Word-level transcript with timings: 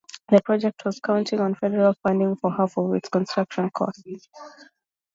The 0.29 0.41
project 0.41 0.83
was 0.83 0.99
counting 0.99 1.39
on 1.41 1.53
federal 1.53 1.93
funding 2.01 2.35
for 2.37 2.51
half 2.51 2.75
of 2.75 2.91
its 2.95 3.07
construction 3.07 3.69
costs. 3.69 4.29